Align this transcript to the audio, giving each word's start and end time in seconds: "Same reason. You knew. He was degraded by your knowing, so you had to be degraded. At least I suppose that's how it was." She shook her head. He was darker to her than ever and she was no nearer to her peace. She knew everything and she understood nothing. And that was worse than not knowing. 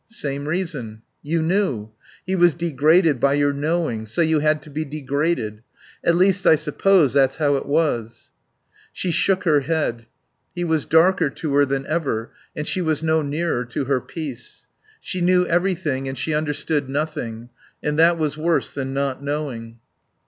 "Same 0.09 0.47
reason. 0.47 1.03
You 1.21 1.43
knew. 1.43 1.91
He 2.25 2.35
was 2.35 2.55
degraded 2.55 3.19
by 3.19 3.33
your 3.35 3.53
knowing, 3.53 4.07
so 4.07 4.21
you 4.21 4.39
had 4.39 4.63
to 4.63 4.71
be 4.71 4.83
degraded. 4.83 5.61
At 6.03 6.15
least 6.15 6.47
I 6.47 6.55
suppose 6.55 7.13
that's 7.13 7.37
how 7.37 7.55
it 7.55 7.67
was." 7.67 8.31
She 8.91 9.11
shook 9.11 9.43
her 9.43 9.59
head. 9.59 10.07
He 10.55 10.63
was 10.63 10.85
darker 10.85 11.29
to 11.29 11.53
her 11.53 11.65
than 11.65 11.85
ever 11.85 12.31
and 12.55 12.65
she 12.65 12.81
was 12.81 13.03
no 13.03 13.21
nearer 13.21 13.63
to 13.65 13.85
her 13.85 14.01
peace. 14.01 14.65
She 14.99 15.21
knew 15.21 15.45
everything 15.45 16.07
and 16.07 16.17
she 16.17 16.33
understood 16.33 16.89
nothing. 16.89 17.49
And 17.83 17.99
that 17.99 18.17
was 18.17 18.35
worse 18.35 18.71
than 18.71 18.95
not 18.95 19.21
knowing. 19.23 19.77